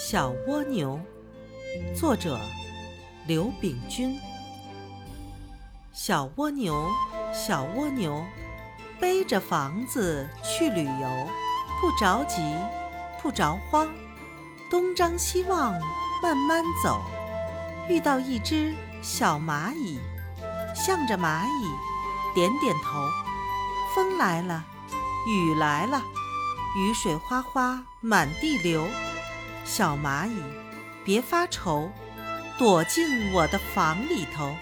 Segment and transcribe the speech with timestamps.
[0.00, 1.00] 小蜗牛，
[1.92, 2.38] 作者
[3.26, 4.16] 刘秉钧。
[5.92, 6.88] 小蜗牛，
[7.34, 8.24] 小蜗牛，
[9.00, 11.26] 背着房子去旅游，
[11.80, 12.40] 不着急，
[13.20, 13.88] 不着慌，
[14.70, 15.72] 东张西望，
[16.22, 17.02] 慢慢走。
[17.88, 18.72] 遇到一只
[19.02, 19.98] 小蚂蚁，
[20.76, 23.00] 向着蚂蚁点点头。
[23.96, 24.64] 风来了，
[25.26, 26.00] 雨来了，
[26.76, 28.86] 雨水哗哗满地流。
[29.68, 30.34] 小蚂蚁，
[31.04, 31.92] 别发愁，
[32.56, 34.56] 躲进我的房里头。